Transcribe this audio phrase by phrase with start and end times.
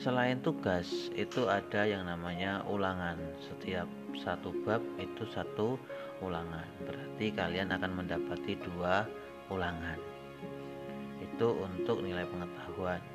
[0.03, 3.17] Selain tugas itu ada yang namanya ulangan.
[3.39, 3.87] Setiap
[4.19, 5.79] satu bab itu satu
[6.21, 6.67] ulangan.
[6.85, 9.07] Berarti kalian akan mendapati dua
[9.47, 9.97] ulangan.
[11.23, 13.12] Itu untuk nilai pengetahuan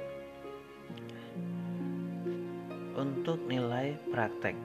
[2.98, 4.58] untuk nilai praktek.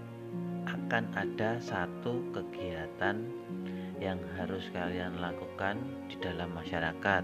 [0.65, 3.21] Akan ada satu kegiatan
[4.01, 7.23] yang harus kalian lakukan di dalam masyarakat.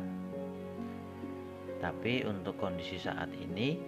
[1.80, 3.80] Tapi untuk kondisi saat ini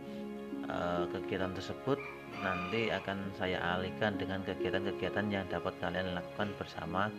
[0.65, 2.01] eh, kegiatan tersebut
[2.41, 7.13] nanti akan saya alihkan dengan kegiatan-kegiatan yang dapat kalian lakukan bersama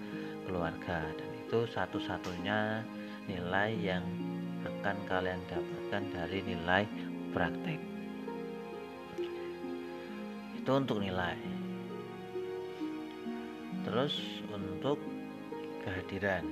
[0.49, 1.05] keluarga.
[1.13, 2.81] Dan itu satu-satunya
[3.29, 4.03] nilai yang
[4.65, 6.83] akan kalian dapatkan dari nilai
[7.35, 7.90] praktek
[10.71, 11.35] itu untuk nilai.
[13.83, 14.15] Terus
[14.55, 15.03] untuk
[15.83, 16.47] kehadiran.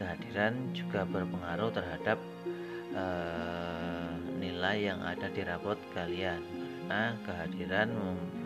[0.00, 2.16] Kehadiran juga berpengaruh terhadap
[2.96, 6.40] uh, nilai yang ada di rapot kalian.
[6.88, 7.92] Karena kehadiran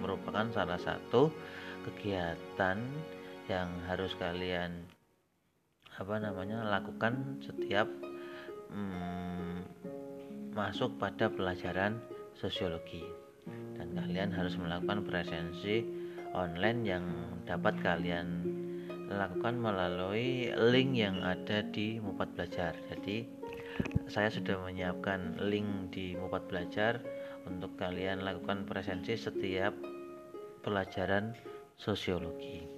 [0.03, 1.31] merupakan salah satu
[1.87, 2.83] kegiatan
[3.47, 4.83] yang harus kalian
[5.94, 7.87] apa namanya lakukan setiap
[8.75, 9.62] hmm,
[10.59, 12.03] masuk pada pelajaran
[12.34, 13.25] sosiologi
[13.79, 15.87] dan kalian harus melakukan presensi
[16.34, 17.05] online yang
[17.47, 18.43] dapat kalian
[19.07, 22.75] lakukan melalui link yang ada di Mupat Belajar.
[22.91, 23.27] Jadi
[24.11, 26.99] saya sudah menyiapkan link di Mupat Belajar
[27.47, 29.73] untuk kalian lakukan presensi setiap
[30.67, 31.33] pelajaran
[31.78, 32.77] sosiologi.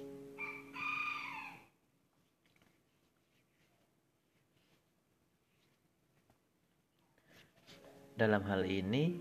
[8.19, 9.15] dalam hal ini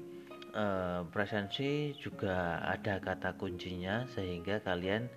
[0.55, 5.09] eh, presensi juga ada kata kuncinya sehingga kalian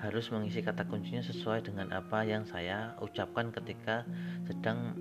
[0.00, 4.08] harus mengisi kata kuncinya sesuai dengan apa yang saya ucapkan ketika
[4.48, 4.96] sedang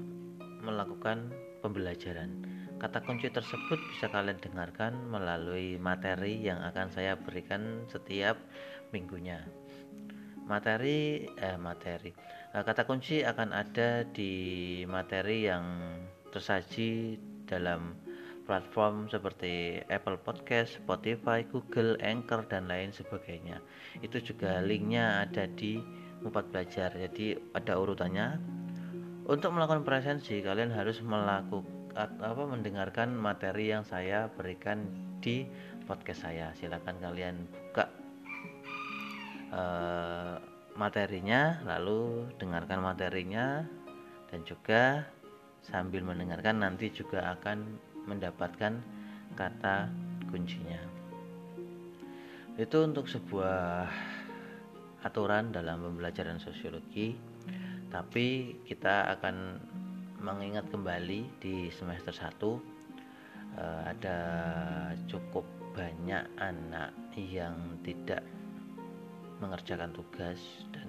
[0.61, 1.31] melakukan
[1.63, 2.43] pembelajaran.
[2.81, 8.37] Kata kunci tersebut bisa kalian dengarkan melalui materi yang akan saya berikan setiap
[8.89, 9.45] minggunya.
[10.49, 12.09] Materi eh materi.
[12.51, 14.33] Eh, kata kunci akan ada di
[14.89, 15.65] materi yang
[16.33, 17.95] tersaji dalam
[18.43, 23.61] platform seperti Apple Podcast, Spotify, Google, Anchor dan lain sebagainya.
[24.01, 25.81] Itu juga linknya ada di
[26.21, 26.93] Mupat Belajar.
[26.93, 28.41] Jadi ada urutannya.
[29.29, 34.87] Untuk melakukan presensi kalian harus melakukan apa mendengarkan materi yang saya berikan
[35.19, 35.45] di
[35.85, 36.55] podcast saya.
[36.57, 37.85] Silakan kalian buka
[39.53, 40.35] uh,
[40.75, 43.67] materinya lalu dengarkan materinya
[44.31, 45.05] dan juga
[45.61, 48.79] sambil mendengarkan nanti juga akan mendapatkan
[49.35, 49.89] kata
[50.29, 50.79] kuncinya.
[52.59, 53.87] Itu untuk sebuah
[55.01, 57.17] aturan dalam pembelajaran sosiologi,
[57.89, 59.57] tapi kita akan
[60.21, 64.19] mengingat kembali di semester 1 eh, ada
[65.09, 65.43] cukup
[65.73, 68.21] banyak anak yang tidak
[69.41, 70.37] mengerjakan tugas
[70.69, 70.85] dan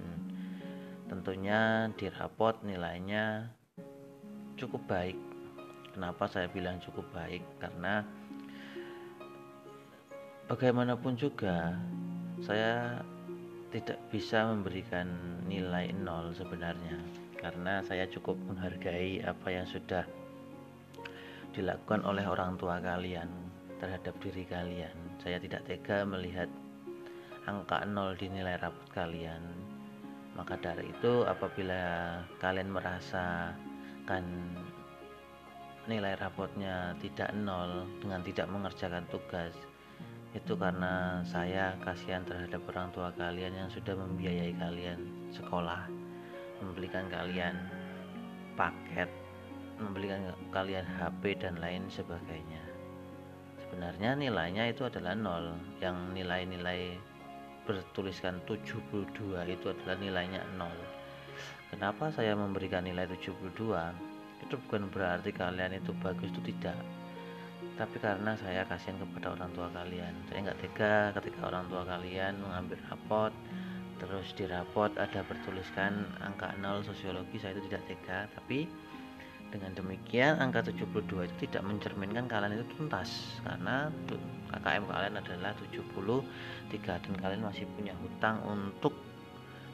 [1.09, 3.49] tentunya di rapot nilainya
[4.61, 5.32] cukup baik
[5.93, 7.45] Kenapa saya bilang cukup baik?
[7.61, 8.01] Karena
[10.49, 11.77] bagaimanapun juga
[12.41, 13.01] saya
[13.73, 15.09] tidak bisa memberikan
[15.45, 16.97] nilai nol sebenarnya.
[17.37, 20.05] Karena saya cukup menghargai apa yang sudah
[21.53, 23.29] dilakukan oleh orang tua kalian
[23.77, 24.97] terhadap diri kalian.
[25.21, 26.49] Saya tidak tega melihat
[27.45, 29.43] angka nol di nilai rapot kalian.
[30.33, 34.25] Maka dari itu apabila kalian merasakan
[35.91, 39.55] nilai rapotnya tidak nol dengan tidak mengerjakan tugas.
[40.33, 45.01] Itu karena saya kasihan terhadap orang tua kalian yang sudah membiayai kalian
[45.35, 45.91] sekolah
[46.63, 47.59] membelikan kalian
[48.55, 49.11] paket
[49.83, 52.63] membelikan kalian HP dan lain sebagainya.
[53.59, 55.59] Sebenarnya nilainya itu adalah nol.
[55.83, 56.95] Yang nilai-nilai
[57.67, 59.03] bertuliskan 72
[59.49, 60.77] itu adalah nilainya nol.
[61.73, 64.12] Kenapa saya memberikan nilai 72
[64.43, 66.77] itu bukan berarti kalian itu bagus itu tidak.
[67.79, 70.13] Tapi karena saya kasihan kepada orang tua kalian.
[70.29, 73.33] Saya nggak tega ketika orang tua kalian mengambil rapot
[74.03, 78.19] terus di rapot ada bertuliskan angka 0 sosiologi saya itu tidak tega.
[78.35, 78.69] Tapi
[79.53, 83.41] dengan demikian angka 72 itu tidak mencerminkan kalian itu tuntas.
[83.41, 83.89] Karena
[84.53, 88.93] KKM kalian adalah 73 dan kalian masih punya hutang untuk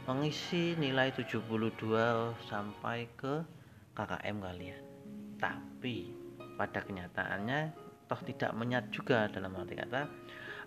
[0.09, 1.45] mengisi nilai 72
[2.49, 3.45] sampai ke
[3.99, 4.83] KKM kalian
[5.43, 6.15] tapi
[6.55, 7.75] pada kenyataannya
[8.07, 10.07] toh tidak menyat juga dalam arti kata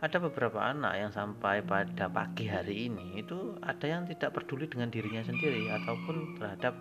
[0.01, 4.89] ada beberapa anak yang sampai pada pagi hari ini itu ada yang tidak peduli dengan
[4.89, 6.73] dirinya sendiri ataupun terhadap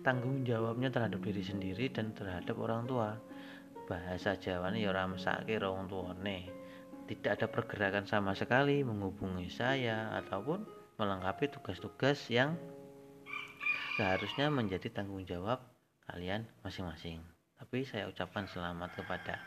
[0.00, 3.20] tanggung jawabnya terhadap diri sendiri dan terhadap orang tua.
[3.84, 6.48] Bahasa Jawa ya orang mesake orang tua nih
[7.04, 10.64] tidak ada pergerakan sama sekali menghubungi saya ataupun
[10.96, 12.56] melengkapi tugas-tugas yang
[14.00, 15.73] seharusnya menjadi tanggung jawab
[16.10, 17.24] kalian masing-masing
[17.54, 19.40] tapi saya ucapkan selamat kepada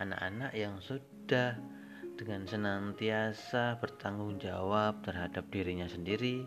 [0.00, 1.58] anak-anak yang sudah
[2.16, 6.44] dengan senantiasa bertanggung jawab terhadap dirinya sendiri,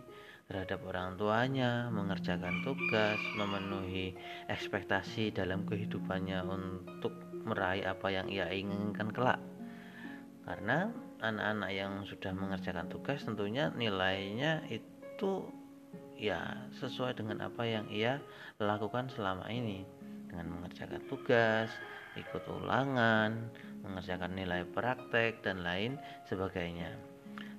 [0.47, 4.13] terhadap orang tuanya, mengerjakan tugas, memenuhi
[4.47, 7.13] ekspektasi dalam kehidupannya untuk
[7.45, 9.41] meraih apa yang ia inginkan kelak.
[10.45, 15.49] Karena anak-anak yang sudah mengerjakan tugas tentunya nilainya itu
[16.15, 18.23] ya sesuai dengan apa yang ia
[18.59, 19.83] lakukan selama ini
[20.31, 21.71] dengan mengerjakan tugas,
[22.19, 23.51] ikut ulangan,
[23.83, 25.95] mengerjakan nilai praktek, dan lain
[26.27, 26.91] sebagainya.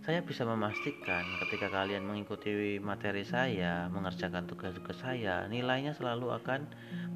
[0.04, 6.62] Saya bisa memastikan ketika kalian mengikuti materi saya, mengerjakan tugas-tugas saya, nilainya selalu akan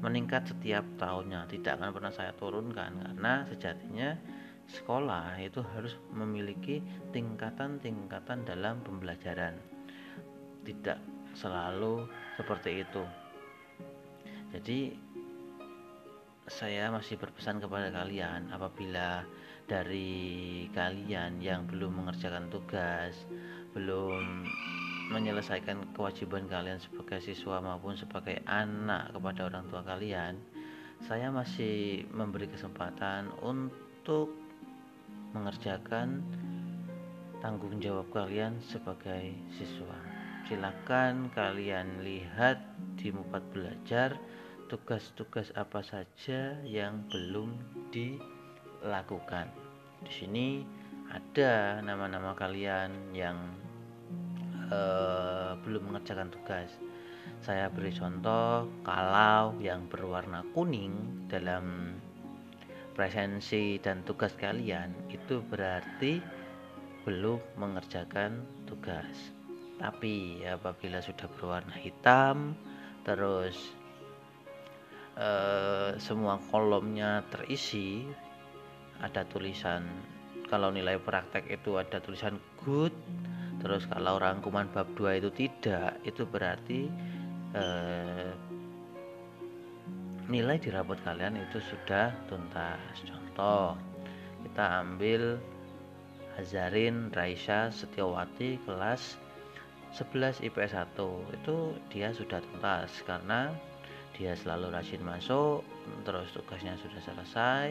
[0.03, 4.19] meningkat setiap tahunnya, tidak akan pernah saya turunkan karena sejatinya
[4.67, 6.83] sekolah itu harus memiliki
[7.15, 9.55] tingkatan-tingkatan dalam pembelajaran.
[10.67, 13.03] Tidak selalu seperti itu.
[14.51, 14.79] Jadi
[16.51, 19.23] saya masih berpesan kepada kalian apabila
[19.71, 23.15] dari kalian yang belum mengerjakan tugas,
[23.71, 24.43] belum
[25.15, 30.35] menyelesaikan kewajiban kalian sebagai siswa maupun sebagai anak kepada orang tua kalian,
[31.07, 34.35] saya masih memberi kesempatan untuk
[35.31, 36.19] mengerjakan
[37.39, 40.10] tanggung jawab kalian sebagai siswa.
[40.51, 42.59] Silakan kalian lihat
[42.99, 44.19] di Mupat Belajar
[44.67, 47.55] tugas-tugas apa saja yang belum
[47.87, 49.47] dilakukan.
[50.03, 50.59] Di sini
[51.07, 53.39] ada nama-nama kalian yang
[54.67, 56.67] uh, belum mengerjakan tugas.
[57.39, 61.95] Saya beri contoh kalau yang berwarna kuning dalam
[62.91, 66.19] presensi dan tugas kalian itu berarti
[67.07, 69.39] belum mengerjakan tugas.
[69.81, 72.53] Tapi apabila sudah berwarna hitam
[73.01, 73.81] terus
[75.21, 78.09] Eh, semua kolomnya terisi
[79.05, 79.85] ada tulisan
[80.49, 82.89] kalau nilai praktek itu ada tulisan good
[83.61, 86.89] terus kalau rangkuman bab 2 itu tidak itu berarti
[87.53, 88.33] uh,
[90.25, 92.81] nilai di rapot kalian itu sudah tuntas.
[93.05, 93.77] Contoh
[94.41, 95.37] kita ambil
[96.33, 99.20] Hazarin Raisa Setiawati kelas
[99.91, 100.95] 11 IPS 1
[101.35, 101.55] itu
[101.91, 103.51] dia sudah tuntas karena
[104.15, 105.63] dia selalu rajin masuk
[106.07, 107.67] terus tugasnya sudah selesai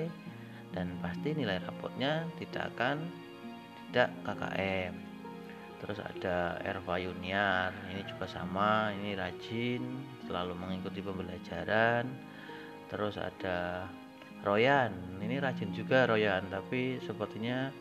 [0.76, 3.08] dan pasti nilai rapotnya tidak akan
[3.90, 4.94] tidak KKM
[5.80, 9.80] terus ada Erva Yuniar ini juga sama ini rajin
[10.30, 12.06] selalu mengikuti pembelajaran.
[12.86, 13.90] Terus ada
[14.46, 17.74] Royan ini rajin juga Royan tapi sepertinya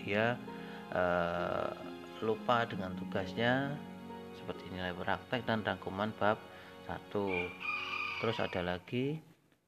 [0.00, 0.40] dia
[0.96, 1.83] uh,
[2.24, 3.76] lupa dengan tugasnya
[4.40, 6.40] seperti nilai praktek dan rangkuman bab
[6.88, 7.28] satu.
[8.24, 9.20] Terus ada lagi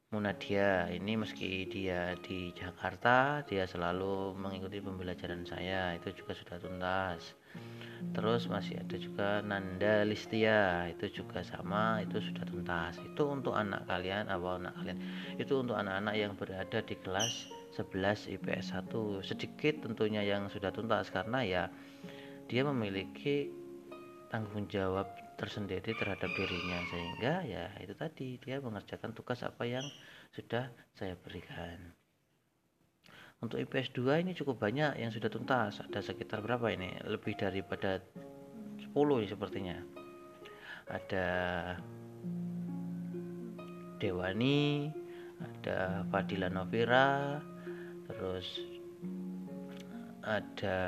[0.06, 0.86] Munadia.
[0.86, 5.98] Ini meski dia di Jakarta dia selalu mengikuti pembelajaran saya.
[5.98, 7.34] Itu juga sudah tuntas.
[8.14, 10.86] Terus masih ada juga Nanda Listia.
[10.88, 12.96] Itu juga sama itu sudah tuntas.
[13.02, 14.98] Itu untuk anak kalian apa anak kalian.
[15.42, 21.12] Itu untuk anak-anak yang berada di kelas 11 IPS 1 sedikit tentunya yang sudah tuntas
[21.12, 21.62] karena ya
[22.46, 23.50] dia memiliki
[24.30, 29.84] tanggung jawab tersendiri terhadap dirinya sehingga ya itu tadi dia mengerjakan tugas apa yang
[30.32, 31.92] sudah saya berikan.
[33.36, 36.96] Untuk IPS 2 ini cukup banyak yang sudah tuntas ada sekitar berapa ini?
[37.04, 38.00] Lebih daripada
[38.80, 39.76] 10 ini sepertinya.
[40.88, 41.28] Ada
[43.96, 44.88] Dewani
[45.36, 47.40] ada Fadila Novira
[48.08, 48.46] terus
[50.24, 50.78] ada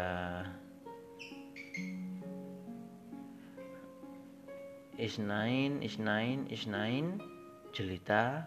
[4.99, 7.23] Isnain Isnain Isnain
[7.71, 8.45] Jelita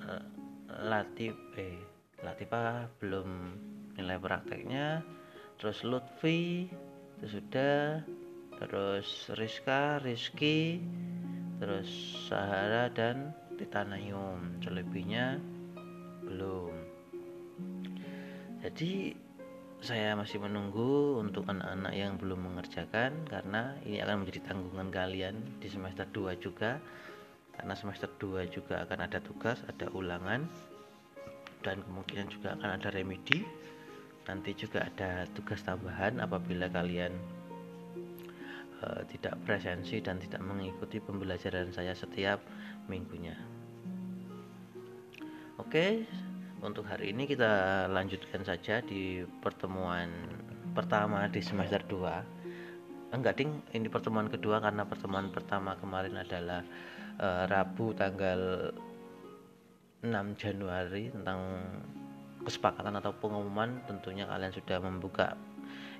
[0.00, 0.24] eh,
[0.88, 1.78] Latif eh
[2.24, 3.28] Latifa belum
[4.00, 5.04] nilai prakteknya.
[5.60, 6.66] Terus Lutfi
[7.20, 8.00] itu sudah.
[8.56, 10.80] Terus Rizka Rizky.
[11.60, 11.88] Terus
[12.26, 15.38] Sahara dan Titanayum selebihnya
[16.24, 16.74] belum.
[18.64, 19.12] Jadi
[19.84, 25.68] saya masih menunggu untuk anak-anak yang belum mengerjakan karena ini akan menjadi tanggungan kalian di
[25.68, 26.80] semester 2 juga.
[27.52, 30.48] Karena semester 2 juga akan ada tugas, ada ulangan
[31.60, 33.44] dan kemungkinan juga akan ada remedi.
[34.24, 37.12] Nanti juga ada tugas tambahan apabila kalian
[38.80, 42.40] uh, tidak presensi dan tidak mengikuti pembelajaran saya setiap
[42.88, 43.36] minggunya.
[45.60, 46.08] Oke
[46.64, 50.08] untuk hari ini kita lanjutkan saja di pertemuan
[50.72, 53.60] pertama di semester 2 enggak ding.
[53.70, 56.64] Ini pertemuan kedua karena pertemuan pertama kemarin adalah
[57.20, 58.72] uh, Rabu tanggal
[60.02, 60.08] 6
[60.40, 61.40] Januari tentang
[62.42, 63.84] kesepakatan atau pengumuman.
[63.84, 65.36] Tentunya kalian sudah membuka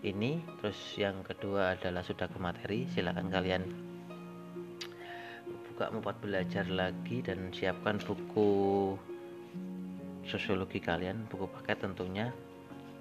[0.03, 0.43] ini.
[0.59, 2.89] Terus yang kedua adalah sudah ke materi.
[2.91, 3.63] Silahkan kalian
[5.71, 8.95] buka membuat belajar lagi dan siapkan buku
[10.29, 12.33] sosiologi kalian buku paket tentunya.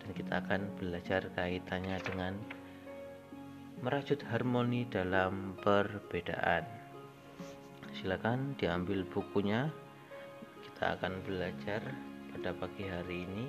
[0.04, 2.36] Dan kita akan belajar kaitannya dengan
[3.80, 6.68] merajut harmoni dalam perbedaan.
[7.96, 9.72] Silakan diambil bukunya.
[10.64, 11.80] Kita akan belajar
[12.36, 13.46] pada pagi hari ini.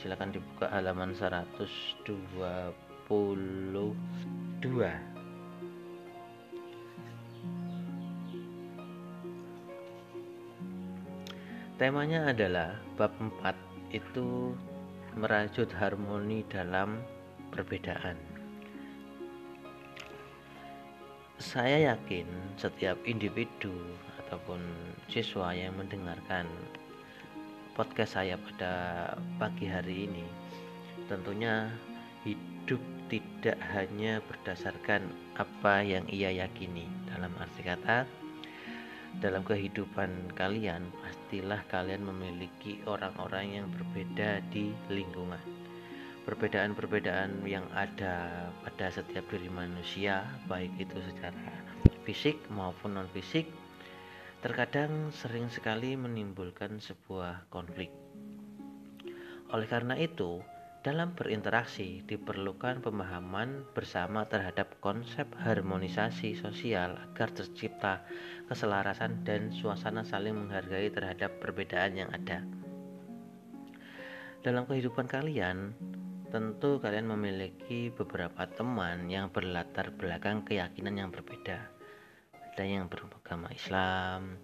[0.00, 2.08] Silakan dibuka halaman 122
[11.82, 13.58] Temanya adalah bab 4
[13.90, 14.54] itu
[15.18, 17.02] merajut harmoni dalam
[17.50, 18.14] perbedaan.
[21.42, 23.74] Saya yakin setiap individu
[24.22, 24.62] ataupun
[25.10, 26.46] siswa yang mendengarkan
[27.74, 28.74] podcast saya pada
[29.42, 30.26] pagi hari ini
[31.10, 31.66] tentunya
[32.22, 32.78] hidup
[33.10, 38.21] tidak hanya berdasarkan apa yang ia yakini dalam arti kata
[39.20, 45.42] dalam kehidupan kalian pastilah kalian memiliki orang-orang yang berbeda di lingkungan.
[46.22, 51.50] Perbedaan-perbedaan yang ada pada setiap diri manusia baik itu secara
[52.06, 53.50] fisik maupun non fisik
[54.38, 57.90] terkadang sering sekali menimbulkan sebuah konflik.
[59.50, 60.40] Oleh karena itu
[60.82, 68.02] dalam berinteraksi diperlukan pemahaman bersama terhadap konsep harmonisasi sosial agar tercipta
[68.50, 72.42] keselarasan dan suasana saling menghargai terhadap perbedaan yang ada.
[74.42, 75.70] Dalam kehidupan kalian,
[76.34, 81.62] tentu kalian memiliki beberapa teman yang berlatar belakang keyakinan yang berbeda.
[82.34, 84.34] Ada yang beragama Islam,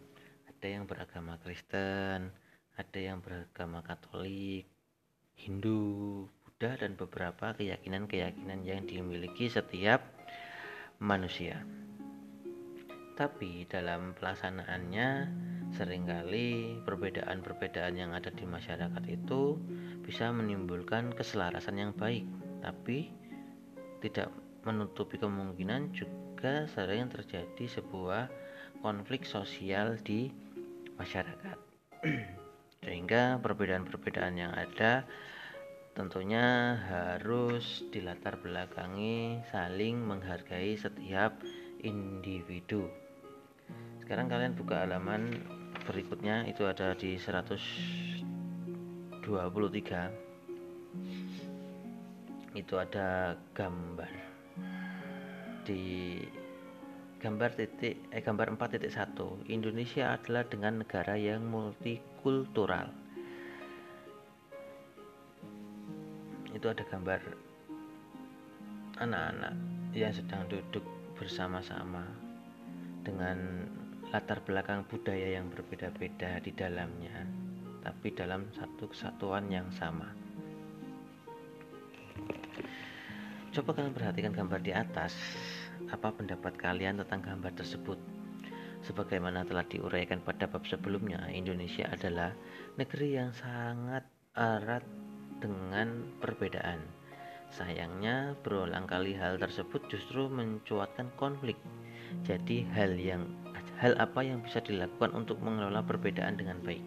[0.47, 2.31] ada yang beragama Kristen,
[2.79, 4.78] ada yang beragama Katolik,
[5.39, 10.03] Hindu, Buddha dan beberapa keyakinan-keyakinan yang dimiliki setiap
[10.99, 11.63] manusia.
[13.15, 15.09] Tapi dalam pelaksanaannya
[15.75, 19.55] sering kali perbedaan-perbedaan yang ada di masyarakat itu
[20.03, 22.27] bisa menimbulkan keselarasan yang baik,
[22.59, 23.15] tapi
[24.03, 24.35] tidak
[24.67, 28.27] menutupi kemungkinan juga sering terjadi sebuah
[28.83, 30.31] konflik sosial di
[30.99, 31.59] masyarakat.
[32.89, 35.05] Sehingga perbedaan-perbedaan yang ada
[35.93, 41.37] tentunya harus dilatar belakangi saling menghargai setiap
[41.85, 42.89] individu.
[44.01, 45.37] Sekarang kalian buka halaman
[45.85, 48.25] berikutnya itu ada di 123.
[52.57, 54.13] Itu ada gambar
[55.69, 56.17] di
[57.19, 62.95] gambar titik eh gambar 4.1 Indonesia adalah dengan negara yang multikultural.
[66.55, 67.21] Itu ada gambar
[69.03, 69.55] anak-anak
[69.99, 70.87] yang sedang duduk
[71.19, 72.07] bersama-sama
[73.03, 73.67] dengan
[74.15, 77.27] latar belakang budaya yang berbeda-beda di dalamnya
[77.83, 80.07] tapi dalam satu kesatuan yang sama.
[83.51, 85.19] Coba kalian perhatikan gambar di atas
[85.89, 87.99] apa pendapat kalian tentang gambar tersebut?
[88.85, 92.31] Sebagaimana telah diuraikan pada bab sebelumnya, Indonesia adalah
[92.79, 94.07] negeri yang sangat
[94.39, 94.87] erat
[95.43, 96.79] dengan perbedaan.
[97.51, 101.59] Sayangnya, berulang kali hal tersebut justru mencuatkan konflik.
[102.23, 103.27] Jadi, hal yang
[103.83, 106.85] hal apa yang bisa dilakukan untuk mengelola perbedaan dengan baik?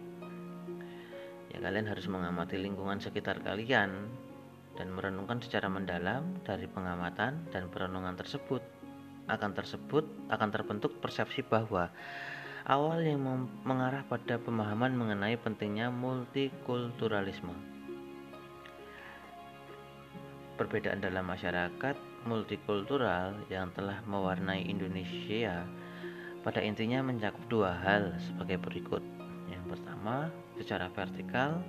[1.52, 4.08] Ya, kalian harus mengamati lingkungan sekitar kalian
[4.80, 8.64] dan merenungkan secara mendalam dari pengamatan dan perenungan tersebut
[9.30, 11.90] akan tersebut akan terbentuk persepsi bahwa
[12.66, 13.22] awal yang
[13.66, 17.54] mengarah pada pemahaman mengenai pentingnya multikulturalisme.
[20.58, 25.66] Perbedaan dalam masyarakat multikultural yang telah mewarnai Indonesia
[26.42, 29.02] pada intinya mencakup dua hal sebagai berikut.
[29.50, 31.62] Yang pertama, secara vertikal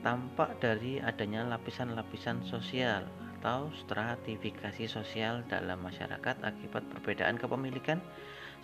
[0.00, 3.04] tampak dari adanya lapisan-lapisan sosial
[3.38, 8.02] atau stratifikasi sosial dalam masyarakat akibat perbedaan kepemilikan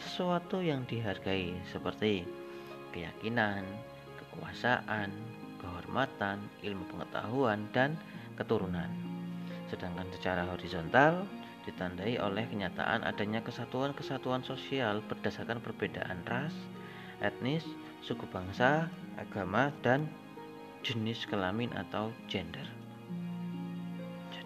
[0.02, 2.26] sesuatu yang dihargai seperti
[2.90, 3.62] keyakinan,
[4.18, 5.14] kekuasaan,
[5.62, 7.94] kehormatan, ilmu pengetahuan, dan
[8.34, 8.90] keturunan.
[9.70, 11.22] Sedangkan secara horizontal
[11.64, 16.52] ditandai oleh kenyataan adanya kesatuan-kesatuan sosial berdasarkan perbedaan ras,
[17.22, 17.64] etnis,
[18.04, 20.10] suku bangsa, agama, dan
[20.84, 22.83] jenis kelamin atau gender.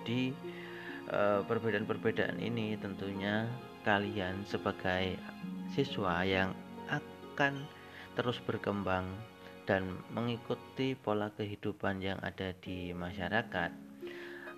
[0.08, 0.32] Jadi
[1.12, 3.44] eh, perbedaan-perbedaan ini tentunya
[3.84, 5.20] kalian sebagai
[5.68, 6.56] siswa yang
[6.88, 7.68] akan
[8.16, 9.04] terus berkembang
[9.68, 13.68] dan mengikuti pola kehidupan yang ada di masyarakat.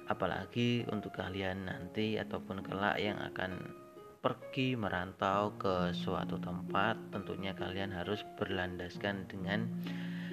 [0.07, 3.75] Apalagi untuk kalian nanti ataupun kelak yang akan
[4.23, 9.67] pergi merantau ke suatu tempat tentunya kalian harus berlandaskan dengan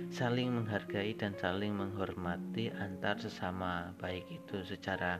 [0.08, 5.20] saling menghargai dan saling menghormati antar sesama baik itu secara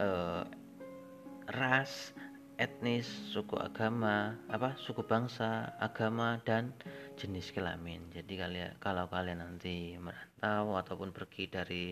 [0.00, 0.44] uh,
[1.52, 2.14] ras,
[2.56, 6.72] etnis, suku agama, apa suku bangsa, agama dan
[7.20, 8.08] jenis kelamin.
[8.12, 11.84] Jadi kalian kalau kalian nanti merantau ataupun pergi dari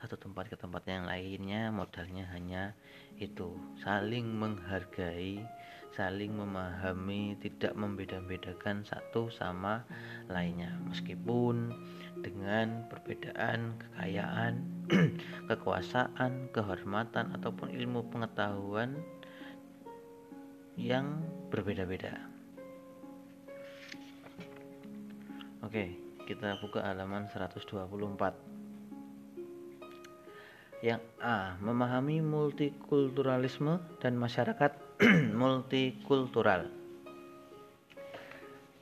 [0.00, 2.74] satu tempat ke tempat yang lainnya, modalnya hanya
[3.20, 5.38] itu, saling menghargai
[5.94, 9.86] saling memahami, tidak membeda-bedakan satu sama
[10.26, 11.70] lainnya, meskipun
[12.18, 14.58] dengan perbedaan kekayaan,
[15.50, 18.98] kekuasaan, kehormatan, ataupun ilmu pengetahuan
[20.74, 21.22] yang
[21.54, 22.18] berbeda-beda.
[25.62, 25.96] Oke,
[26.28, 28.54] kita buka halaman 124
[30.84, 31.56] yang A.
[31.64, 34.83] Memahami multikulturalisme dan masyarakat
[35.36, 36.64] multikultural.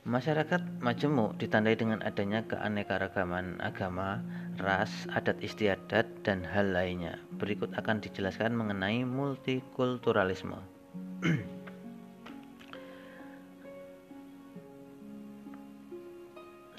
[0.07, 4.23] Masyarakat majemuk ditandai dengan adanya keanekaragaman agama,
[4.59, 7.19] ras, adat istiadat, dan hal lainnya.
[7.35, 10.59] Berikut akan dijelaskan mengenai multikulturalisme.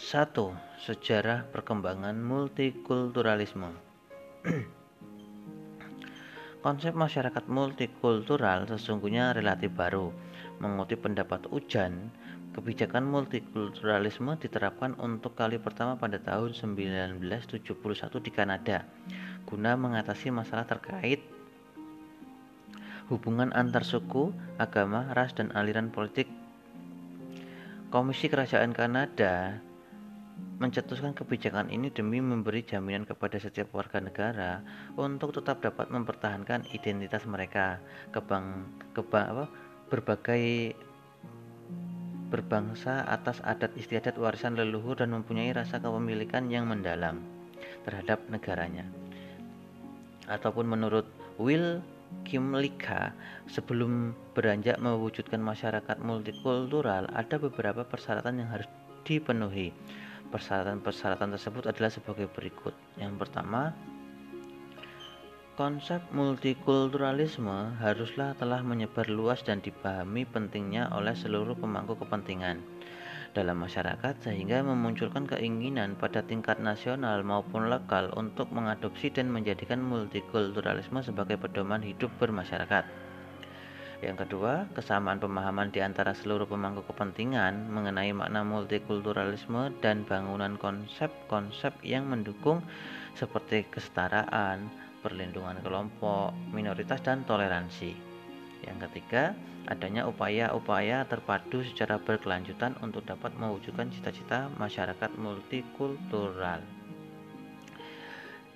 [0.00, 3.72] Satu, sejarah perkembangan multikulturalisme.
[6.64, 10.08] Konsep masyarakat multikultural sesungguhnya relatif baru.
[10.64, 12.08] Mengutip pendapat Ujan,
[12.56, 17.68] kebijakan multikulturalisme diterapkan untuk kali pertama pada tahun 1971
[18.24, 18.88] di Kanada
[19.44, 21.20] guna mengatasi masalah terkait
[23.12, 26.24] hubungan antar suku, agama, ras, dan aliran politik.
[27.92, 29.60] Komisi Kerajaan Kanada
[30.58, 34.62] mencetuskan kebijakan ini demi memberi jaminan kepada setiap warga negara
[34.94, 37.82] untuk tetap dapat mempertahankan identitas mereka.
[38.14, 39.44] Kebang kebang apa
[39.90, 40.74] berbagai
[42.30, 47.22] berbangsa atas adat istiadat warisan leluhur dan mempunyai rasa kepemilikan yang mendalam
[47.86, 48.86] terhadap negaranya.
[50.26, 51.82] Ataupun menurut Will
[52.22, 53.10] Kimlika
[53.50, 58.70] sebelum beranjak mewujudkan masyarakat multikultural ada beberapa persyaratan yang harus
[59.02, 59.74] dipenuhi
[60.34, 62.74] Persyaratan-persyaratan tersebut adalah sebagai berikut.
[62.98, 63.70] Yang pertama,
[65.54, 72.66] konsep multikulturalisme haruslah telah menyebar luas dan dipahami pentingnya oleh seluruh pemangku kepentingan
[73.30, 80.98] dalam masyarakat sehingga memunculkan keinginan pada tingkat nasional maupun lokal untuk mengadopsi dan menjadikan multikulturalisme
[80.98, 83.03] sebagai pedoman hidup bermasyarakat.
[84.04, 91.72] Yang kedua, kesamaan pemahaman di antara seluruh pemangku kepentingan mengenai makna multikulturalisme dan bangunan konsep-konsep
[91.80, 92.60] yang mendukung
[93.16, 94.68] seperti kesetaraan,
[95.00, 97.96] perlindungan kelompok, minoritas, dan toleransi.
[98.68, 99.32] Yang ketiga,
[99.72, 106.60] adanya upaya-upaya terpadu secara berkelanjutan untuk dapat mewujudkan cita-cita masyarakat multikultural.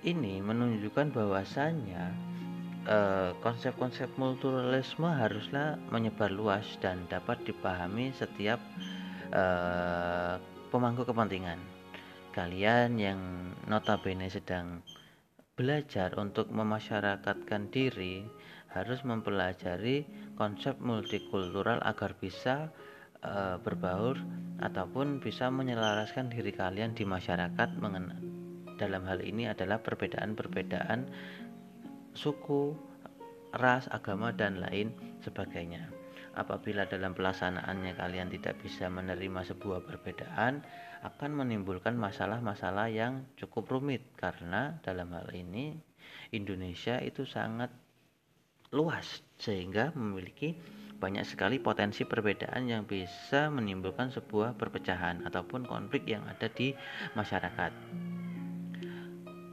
[0.05, 2.37] Ini menunjukkan bahwasannya
[2.89, 8.57] Eh, konsep-konsep multikulturalisme haruslah menyebar luas dan dapat dipahami setiap
[9.29, 10.41] uh,
[10.73, 11.61] pemangku kepentingan.
[12.33, 13.21] Kalian yang
[13.69, 14.81] notabene sedang
[15.53, 18.25] belajar untuk memasyarakatkan diri
[18.73, 22.73] harus mempelajari konsep multikultural agar bisa
[23.21, 24.17] uh, berbaur
[24.65, 27.69] ataupun bisa menyelaraskan diri kalian di masyarakat
[28.81, 31.05] dalam hal ini adalah perbedaan-perbedaan
[32.13, 32.77] suku,
[33.53, 35.89] ras, agama, dan lain sebagainya.
[36.37, 40.61] Apabila dalam pelaksanaannya kalian tidak bisa menerima sebuah perbedaan,
[41.03, 45.79] akan menimbulkan masalah-masalah yang cukup rumit karena dalam hal ini
[46.35, 47.71] Indonesia itu sangat
[48.69, 50.53] luas sehingga memiliki
[50.99, 56.75] banyak sekali potensi perbedaan yang bisa menimbulkan sebuah perpecahan ataupun konflik yang ada di
[57.15, 57.71] masyarakat.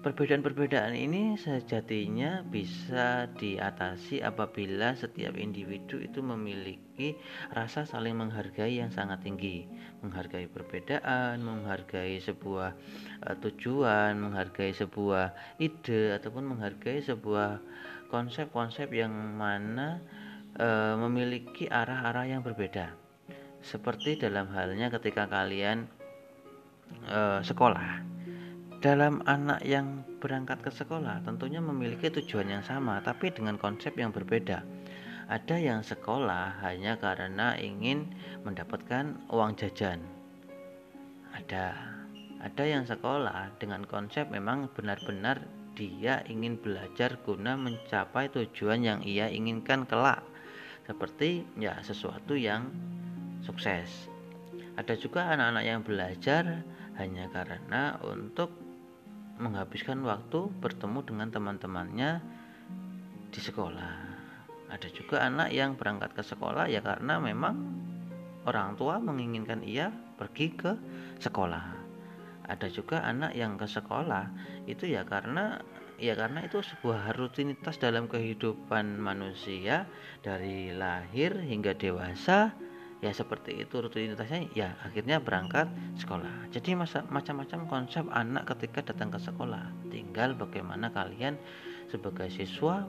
[0.07, 7.19] Perbedaan-perbedaan ini sejatinya bisa diatasi apabila setiap individu itu memiliki
[7.51, 9.67] rasa saling menghargai yang sangat tinggi,
[10.07, 12.71] menghargai perbedaan, menghargai sebuah
[13.27, 17.59] uh, tujuan, menghargai sebuah ide ataupun menghargai sebuah
[18.07, 19.99] konsep-konsep yang mana
[20.55, 22.95] uh, memiliki arah-arah yang berbeda.
[23.59, 25.91] Seperti dalam halnya ketika kalian
[27.11, 28.16] uh, sekolah
[28.87, 34.15] dalam anak yang berangkat ke sekolah tentunya memiliki tujuan yang sama tapi dengan konsep yang
[34.15, 34.63] berbeda.
[35.27, 38.07] Ada yang sekolah hanya karena ingin
[38.47, 40.07] mendapatkan uang jajan.
[41.35, 41.75] Ada
[42.39, 45.43] ada yang sekolah dengan konsep memang benar-benar
[45.75, 50.23] dia ingin belajar guna mencapai tujuan yang ia inginkan kelak
[50.87, 52.71] seperti ya sesuatu yang
[53.43, 54.07] sukses.
[54.79, 56.63] Ada juga anak-anak yang belajar
[57.03, 58.66] hanya karena untuk
[59.37, 62.21] menghabiskan waktu bertemu dengan teman-temannya
[63.31, 63.95] di sekolah.
[64.67, 67.55] Ada juga anak yang berangkat ke sekolah ya karena memang
[68.49, 70.73] orang tua menginginkan ia pergi ke
[71.23, 71.87] sekolah.
[72.47, 74.31] Ada juga anak yang ke sekolah
[74.71, 75.61] itu ya karena
[75.99, 79.89] ya karena itu sebuah rutinitas dalam kehidupan manusia
[80.23, 82.55] dari lahir hingga dewasa
[83.05, 84.49] ya seperti itu rutinitasnya.
[84.57, 85.69] Ya akhirnya berangkat
[86.01, 86.49] sekolah.
[86.53, 89.69] Jadi macam-macam konsep anak ketika datang ke sekolah.
[89.93, 91.37] Tinggal bagaimana kalian
[91.93, 92.89] sebagai siswa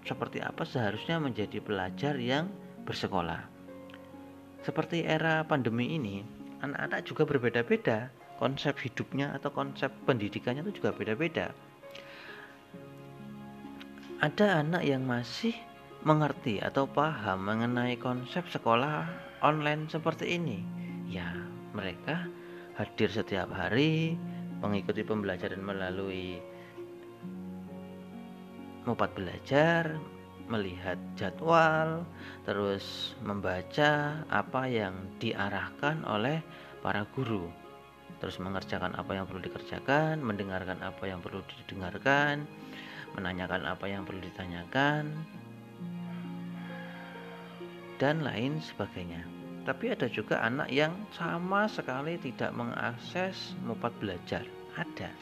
[0.00, 2.48] seperti apa seharusnya menjadi pelajar yang
[2.88, 3.44] bersekolah.
[4.64, 6.24] Seperti era pandemi ini
[6.64, 8.12] anak-anak juga berbeda-beda.
[8.40, 11.52] Konsep hidupnya atau konsep pendidikannya itu juga beda-beda.
[14.20, 15.52] Ada anak yang masih
[16.00, 19.04] mengerti atau paham mengenai konsep sekolah
[19.44, 20.64] online seperti ini?
[21.04, 21.28] Ya,
[21.76, 22.24] mereka
[22.80, 24.16] hadir setiap hari,
[24.64, 26.40] mengikuti pembelajaran melalui
[28.88, 30.00] mupat belajar,
[30.48, 32.08] melihat jadwal,
[32.48, 36.40] terus membaca apa yang diarahkan oleh
[36.80, 37.52] para guru,
[38.24, 42.48] terus mengerjakan apa yang perlu dikerjakan, mendengarkan apa yang perlu didengarkan,
[43.12, 45.12] menanyakan apa yang perlu ditanyakan,
[48.00, 49.20] dan lain sebagainya.
[49.68, 54.42] Tapi ada juga anak yang sama sekali tidak mengakses mupat belajar.
[54.74, 55.12] Ada.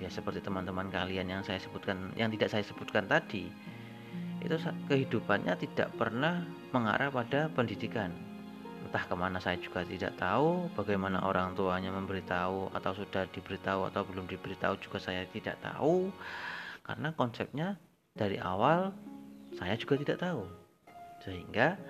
[0.00, 3.52] Ya seperti teman-teman kalian yang saya sebutkan, yang tidak saya sebutkan tadi.
[4.40, 4.56] Itu
[4.88, 6.40] kehidupannya tidak pernah
[6.72, 8.10] mengarah pada pendidikan.
[8.88, 14.02] Entah ke mana saya juga tidak tahu, bagaimana orang tuanya memberitahu atau sudah diberitahu atau
[14.08, 16.08] belum diberitahu juga saya tidak tahu.
[16.84, 17.76] Karena konsepnya
[18.16, 18.92] dari awal
[19.56, 20.63] saya juga tidak tahu
[21.24, 21.80] sehingga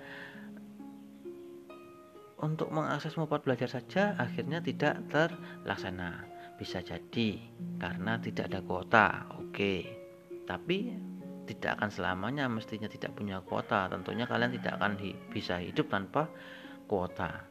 [2.43, 6.27] untuk mengakses mupat belajar saja akhirnya tidak terlaksana.
[6.55, 7.39] Bisa jadi
[7.79, 9.07] karena tidak ada kuota
[9.39, 9.75] oke.
[10.47, 10.77] Tapi
[11.47, 13.87] tidak akan selamanya mestinya tidak punya kuota.
[13.87, 16.27] Tentunya kalian tidak akan hi bisa hidup tanpa
[16.87, 17.43] kuota.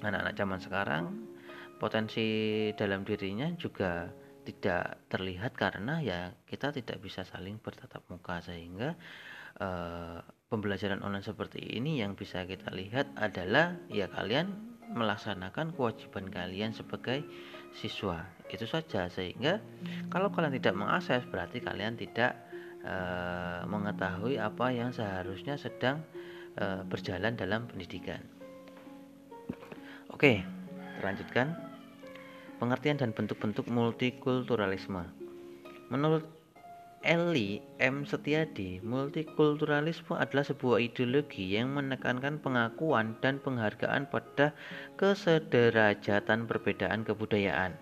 [0.00, 1.04] Anak-anak zaman sekarang
[1.80, 2.26] potensi
[2.76, 4.08] dalam dirinya juga
[4.46, 8.38] tidak terlihat karena ya kita tidak bisa saling bertatap muka.
[8.44, 8.94] Sehingga
[9.60, 14.54] uh, pembelajaran online seperti ini yang bisa kita lihat adalah ya kalian
[14.94, 17.26] melaksanakan kewajiban kalian sebagai
[17.74, 19.58] siswa itu saja sehingga
[20.06, 22.38] kalau kalian tidak mengakses berarti kalian tidak
[22.86, 26.06] uh, mengetahui apa yang seharusnya sedang
[26.62, 28.22] uh, berjalan dalam pendidikan.
[30.14, 30.46] Oke,
[31.02, 31.52] lanjutkan.
[32.56, 35.04] Pengertian dan bentuk-bentuk multikulturalisme.
[35.92, 36.24] Menurut
[37.06, 38.02] Eli M.
[38.02, 44.50] Setiadi, multikulturalisme adalah sebuah ideologi yang menekankan pengakuan dan penghargaan pada
[44.98, 47.78] kesederajatan perbedaan kebudayaan.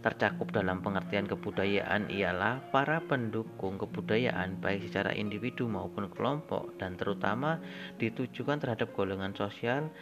[0.00, 7.60] Tercakup dalam pengertian kebudayaan ialah para pendukung kebudayaan baik secara individu maupun kelompok dan terutama
[8.00, 9.92] ditujukan terhadap golongan sosial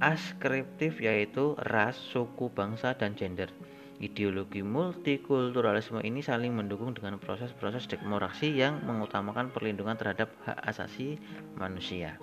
[0.00, 3.52] askriptif yaitu ras, suku, bangsa, dan gender.
[4.02, 11.14] Ideologi multikulturalisme ini saling mendukung dengan proses-proses demokrasi yang mengutamakan perlindungan terhadap hak asasi
[11.54, 12.18] manusia.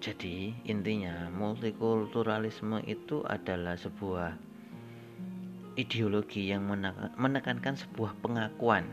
[0.00, 4.32] Jadi, intinya multikulturalisme itu adalah sebuah
[5.76, 6.64] ideologi yang
[7.20, 8.88] menekankan sebuah pengakuan.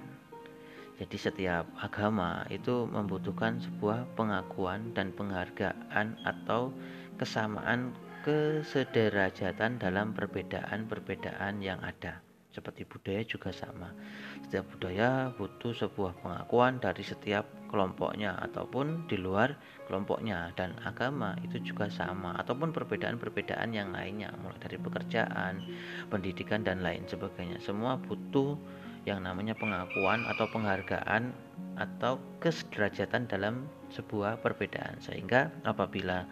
[1.00, 6.76] Jadi, setiap agama itu membutuhkan sebuah pengakuan dan penghargaan atau
[7.17, 7.91] kesamaan
[8.23, 12.21] kesederajatan dalam perbedaan-perbedaan yang ada.
[12.51, 13.93] Seperti budaya juga sama.
[14.41, 19.53] Setiap budaya butuh sebuah pengakuan dari setiap kelompoknya ataupun di luar
[19.86, 25.62] kelompoknya dan agama itu juga sama ataupun perbedaan-perbedaan yang lainnya mulai dari pekerjaan,
[26.10, 27.62] pendidikan dan lain sebagainya.
[27.62, 28.58] Semua butuh
[29.06, 31.32] yang namanya pengakuan atau penghargaan
[31.77, 36.27] atau kesederajatan dalam sebuah perbedaan sehingga apabila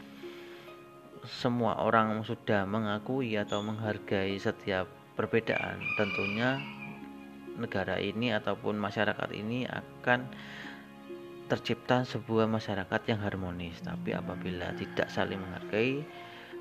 [1.28, 4.86] semua orang sudah mengakui atau menghargai setiap
[5.18, 6.62] perbedaan, tentunya
[7.58, 10.28] negara ini ataupun masyarakat ini akan
[11.46, 13.78] tercipta sebuah masyarakat yang harmonis.
[13.82, 16.06] Tapi apabila tidak saling menghargai,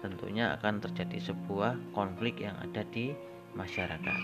[0.04, 3.16] tentunya akan terjadi sebuah konflik yang ada di
[3.56, 4.20] masyarakat.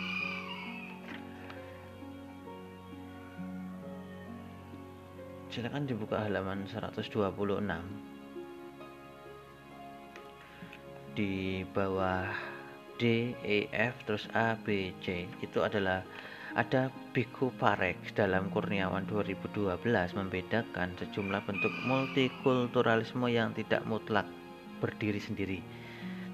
[5.50, 7.11] Silakan dibuka halaman 126
[11.20, 12.33] di bawah
[12.96, 16.00] D, E, F terus A, B, C itu adalah
[16.56, 19.85] ada Biku Parek dalam Kurniawan 2012
[20.16, 24.24] membedakan sejumlah bentuk multikulturalisme yang tidak mutlak
[24.80, 25.61] berdiri sendiri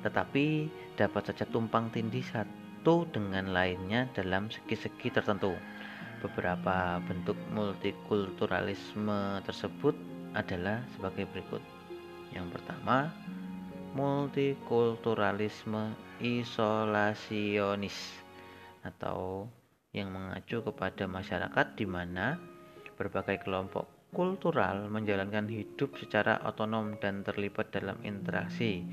[0.07, 5.59] tetapi dapat saja tumpang tindih satu dengan lainnya dalam segi-segi tertentu.
[6.23, 9.99] Beberapa bentuk multikulturalisme tersebut
[10.39, 11.59] adalah sebagai berikut.
[12.31, 13.11] Yang pertama,
[13.97, 17.97] multikulturalisme isolasionis
[18.85, 19.49] atau
[19.97, 22.37] yang mengacu kepada masyarakat di mana
[23.01, 28.85] berbagai kelompok kultural menjalankan hidup secara otonom dan terlibat dalam interaksi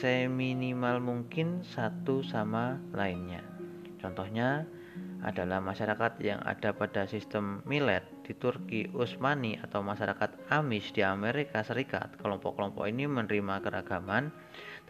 [0.00, 3.44] seminimal mungkin satu sama lainnya.
[4.02, 4.66] Contohnya,
[5.22, 11.62] adalah masyarakat yang ada pada sistem Milet di Turki Utsmani atau masyarakat Amish di Amerika
[11.62, 12.18] Serikat.
[12.18, 14.34] Kelompok-kelompok ini menerima keragaman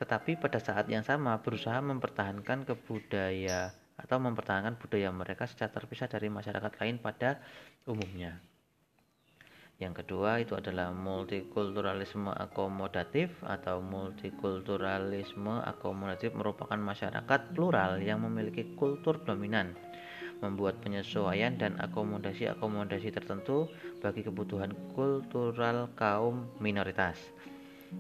[0.00, 6.26] tetapi pada saat yang sama berusaha mempertahankan kebudaya atau mempertahankan budaya mereka secara terpisah dari
[6.26, 7.38] masyarakat lain pada
[7.86, 8.51] umumnya.
[9.82, 19.18] Yang kedua itu adalah multikulturalisme akomodatif atau multikulturalisme akomodatif merupakan masyarakat plural yang memiliki kultur
[19.26, 19.74] dominan
[20.38, 23.66] membuat penyesuaian dan akomodasi-akomodasi tertentu
[23.98, 27.18] bagi kebutuhan kultural kaum minoritas.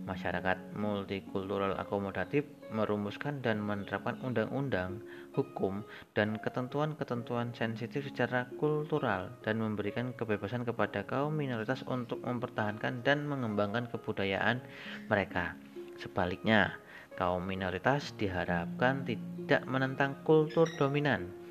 [0.02, 2.42] Masyarakat multikultural akomodatif
[2.74, 4.98] merumuskan dan menerapkan undang-undang,
[5.36, 5.84] hukum,
[6.16, 13.86] dan ketentuan-ketentuan sensitif secara kultural dan memberikan kebebasan kepada kaum minoritas untuk mempertahankan dan mengembangkan
[13.92, 14.58] kebudayaan
[15.06, 15.54] mereka.
[16.00, 16.74] Sebaliknya,
[17.14, 21.42] kaum minoritas diharapkan tidak menentang kultur dominan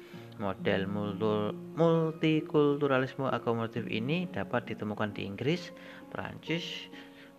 [0.41, 0.89] Model
[1.77, 5.69] multikulturalisme akomodatif ini dapat ditemukan di Inggris,
[6.09, 6.89] Prancis,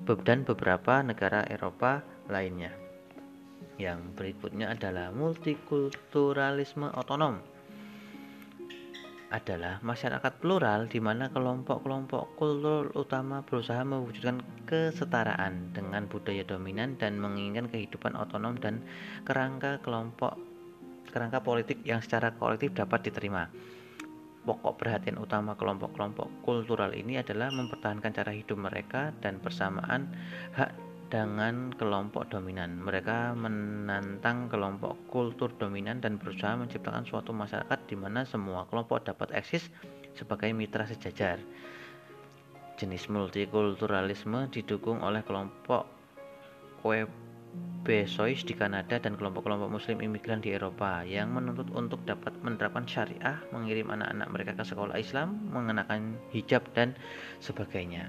[0.03, 2.75] dan beberapa negara Eropa lainnya.
[3.79, 7.41] Yang berikutnya adalah multikulturalisme otonom.
[9.33, 17.17] Adalah masyarakat plural di mana kelompok-kelompok kultur utama berusaha mewujudkan kesetaraan dengan budaya dominan dan
[17.17, 18.85] menginginkan kehidupan otonom dan
[19.25, 20.37] kerangka kelompok
[21.09, 23.49] kerangka politik yang secara kolektif dapat diterima.
[24.43, 30.11] Pokok perhatian utama kelompok-kelompok kultural ini adalah mempertahankan cara hidup mereka dan persamaan
[30.59, 30.75] hak
[31.13, 32.81] dengan kelompok dominan.
[32.81, 39.31] Mereka menantang kelompok kultur dominan dan berusaha menciptakan suatu masyarakat di mana semua kelompok dapat
[39.31, 39.69] eksis
[40.19, 41.39] sebagai mitra sejajar.
[42.81, 45.87] Jenis multikulturalisme didukung oleh kelompok
[47.83, 53.43] Besois di Kanada dan kelompok-kelompok muslim imigran di Eropa yang menuntut untuk dapat menerapkan syariah,
[53.51, 56.95] mengirim anak-anak mereka ke sekolah Islam, mengenakan hijab dan
[57.43, 58.07] sebagainya.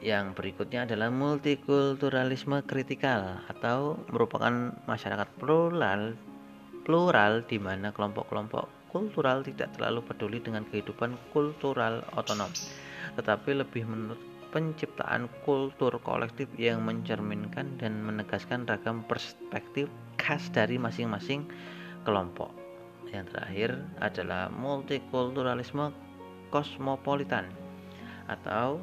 [0.00, 6.16] Yang berikutnya adalah multikulturalisme kritikal atau merupakan masyarakat plural
[6.88, 12.48] plural di mana kelompok-kelompok kultural tidak terlalu peduli dengan kehidupan kultural otonom,
[13.20, 14.18] tetapi lebih menurut
[14.50, 19.86] penciptaan kultur kolektif yang mencerminkan dan menegaskan ragam perspektif
[20.18, 21.46] khas dari masing-masing
[22.02, 22.50] kelompok.
[23.10, 25.90] Yang terakhir adalah multikulturalisme
[26.54, 27.50] kosmopolitan
[28.30, 28.78] atau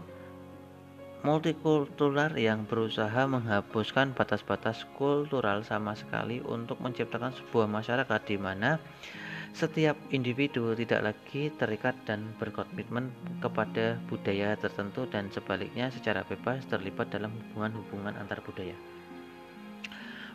[1.25, 8.79] multikultural yang berusaha menghapuskan batas-batas kultural sama sekali untuk menciptakan sebuah masyarakat di mana
[9.57, 13.09] setiap individu tidak lagi terikat dan berkomitmen
[13.41, 18.77] kepada budaya tertentu dan sebaliknya secara bebas terlibat dalam hubungan-hubungan antar budaya.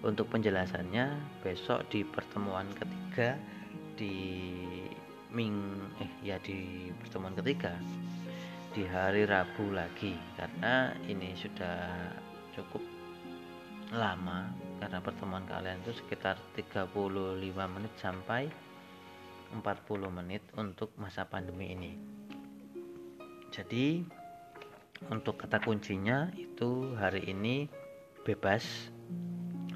[0.03, 3.39] Untuk penjelasannya besok di pertemuan ketiga
[3.95, 4.19] di
[5.31, 7.79] Ming eh ya di pertemuan ketiga
[8.75, 11.79] di hari Rabu lagi karena ini sudah
[12.59, 12.83] cukup
[13.95, 14.51] lama
[14.83, 16.91] karena pertemuan kalian itu sekitar 35
[17.71, 18.51] menit sampai
[19.53, 21.93] 40 menit untuk masa pandemi ini.
[23.53, 24.01] Jadi
[25.13, 27.69] untuk kata kuncinya itu hari ini
[28.25, 28.65] bebas.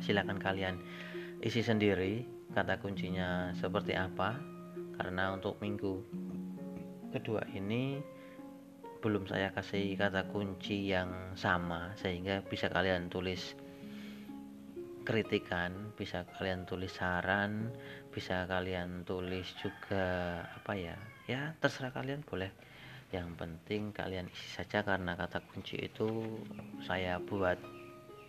[0.01, 0.81] Silakan kalian
[1.45, 2.25] isi sendiri
[2.57, 4.39] kata kuncinya seperti apa
[4.97, 6.01] karena untuk minggu
[7.13, 8.01] kedua ini
[9.05, 13.55] belum saya kasih kata kunci yang sama sehingga bisa kalian tulis
[15.07, 17.71] kritikan, bisa kalian tulis saran,
[18.17, 20.97] bisa kalian tulis juga apa ya?
[21.29, 22.49] Ya, terserah kalian boleh.
[23.13, 26.41] Yang penting kalian isi saja karena kata kunci itu
[26.81, 27.61] saya buat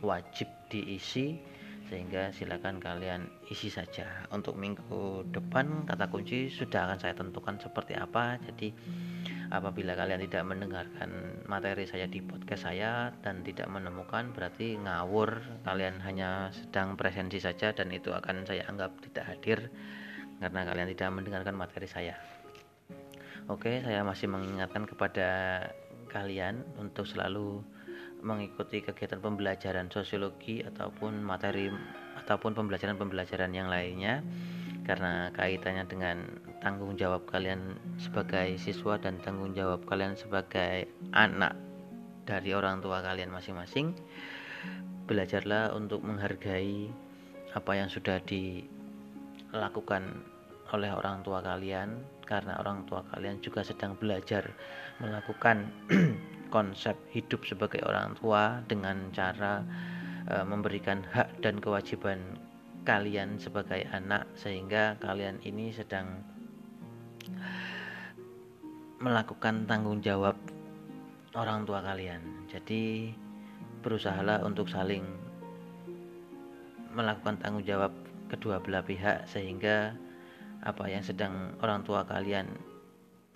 [0.03, 1.39] wajib diisi
[1.87, 4.27] sehingga silakan kalian isi saja.
[4.27, 8.35] Untuk minggu depan kata kunci sudah akan saya tentukan seperti apa.
[8.43, 8.75] Jadi
[9.47, 15.39] apabila kalian tidak mendengarkan materi saya di podcast saya dan tidak menemukan berarti ngawur.
[15.63, 19.59] Kalian hanya sedang presensi saja dan itu akan saya anggap tidak hadir
[20.43, 22.15] karena kalian tidak mendengarkan materi saya.
[23.47, 25.29] Oke saya masih mengingatkan kepada
[26.11, 27.63] kalian untuk selalu
[28.19, 31.69] mengikuti kegiatan pembelajaran sosiologi ataupun materi
[32.25, 34.25] ataupun pembelajaran-pembelajaran yang lainnya
[34.83, 36.17] karena kaitannya dengan
[36.67, 41.55] tanggung jawab kalian sebagai siswa dan tanggung jawab kalian sebagai anak
[42.27, 43.95] dari orang tua kalian masing-masing
[45.07, 46.91] belajarlah untuk menghargai
[47.55, 50.03] apa yang sudah dilakukan
[50.75, 54.51] oleh orang tua kalian karena orang tua kalian juga sedang belajar
[54.99, 55.71] melakukan
[56.55, 59.63] konsep hidup sebagai orang tua dengan cara
[60.27, 62.35] uh, memberikan hak dan kewajiban
[62.83, 66.35] kalian sebagai anak sehingga kalian ini sedang
[68.97, 70.35] melakukan tanggung jawab
[71.37, 72.49] orang tua kalian.
[72.49, 73.13] Jadi
[73.85, 75.05] berusahalah untuk saling
[76.97, 77.93] melakukan tanggung jawab
[78.27, 79.93] kedua belah pihak sehingga
[80.65, 82.49] apa yang sedang orang tua kalian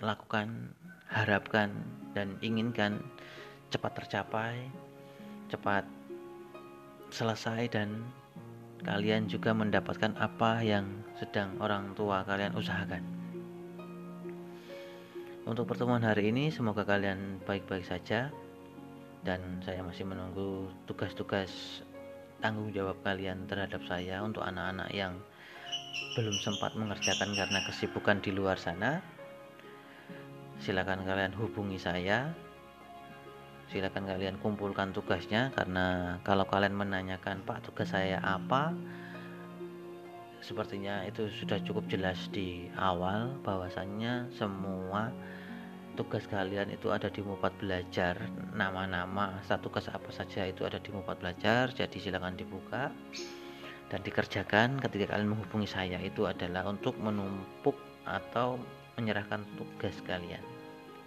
[0.02, 0.74] lakukan,
[1.06, 1.70] harapkan
[2.18, 2.98] dan inginkan
[3.70, 4.68] cepat tercapai,
[5.54, 5.86] cepat
[7.14, 8.02] selesai dan
[8.82, 10.90] kalian juga mendapatkan apa yang
[11.22, 13.21] sedang orang tua kalian usahakan.
[15.42, 18.30] Untuk pertemuan hari ini, semoga kalian baik-baik saja,
[19.26, 21.82] dan saya masih menunggu tugas-tugas
[22.46, 25.18] tanggung jawab kalian terhadap saya untuk anak-anak yang
[26.14, 29.02] belum sempat mengerjakan karena kesibukan di luar sana.
[30.62, 32.30] Silakan kalian hubungi saya.
[33.74, 38.78] Silakan kalian kumpulkan tugasnya karena kalau kalian menanyakan Pak tugas saya apa
[40.42, 45.14] sepertinya itu sudah cukup jelas di awal bahwasannya semua
[45.94, 48.18] tugas kalian itu ada di Mupat Belajar.
[48.58, 52.90] Nama-nama satu tugas apa saja itu ada di Mupat Belajar jadi silakan dibuka
[53.94, 56.02] dan dikerjakan ketika kalian menghubungi saya.
[56.02, 57.78] Itu adalah untuk menumpuk
[58.10, 58.58] atau
[58.98, 60.42] menyerahkan tugas kalian.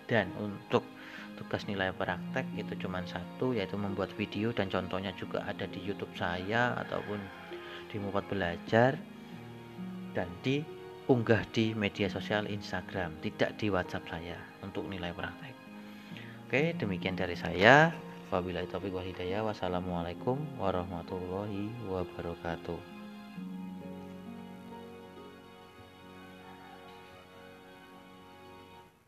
[0.06, 0.86] Dan untuk
[1.34, 6.12] tugas nilai praktek itu cuma satu yaitu membuat video dan contohnya juga ada di YouTube
[6.14, 7.18] saya ataupun
[7.90, 8.94] di Mupat Belajar
[10.14, 15.54] dan diunggah di media sosial Instagram tidak di WhatsApp saya untuk nilai praktek.
[16.46, 17.90] Oke demikian dari saya.
[18.32, 19.44] Wabillahi taufiq wal hidayah.
[19.44, 22.93] Wassalamualaikum warahmatullahi wabarakatuh